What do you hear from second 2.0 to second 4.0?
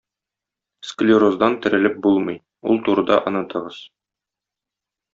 булмый, ул турыда онытыгыз.